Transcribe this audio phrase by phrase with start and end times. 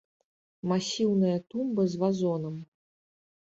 [0.71, 2.59] Масіўная тумба з вазонам.